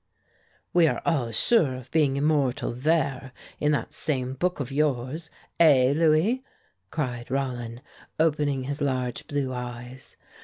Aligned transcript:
"We 0.73 0.87
are 0.87 0.99
all 1.05 1.29
sure 1.31 1.75
of 1.75 1.91
being 1.91 2.17
immortal 2.17 2.71
there, 2.71 3.33
in 3.59 3.71
that 3.73 3.93
same 3.93 4.33
book 4.33 4.59
of 4.59 4.71
yours! 4.71 5.29
Eh! 5.59 5.93
Louis?" 5.95 6.43
cried 6.89 7.29
Rollin, 7.29 7.81
opening 8.19 8.63
his 8.63 8.81
large 8.81 9.27
blue 9.27 9.53
eyes. 9.53 10.17